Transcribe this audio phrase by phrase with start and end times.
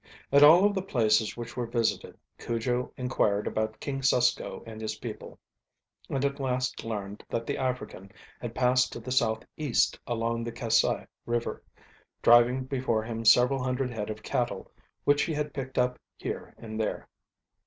[0.31, 4.95] At all of the places which were visited Cujo inquired about King Susko and his
[4.95, 5.37] people,
[6.09, 8.11] and at last learned that the African
[8.41, 11.61] had passed to the southeast along the Kassai River,
[12.23, 14.71] driving before him several hundred head of cattle
[15.03, 17.07] which he had picked up here and there.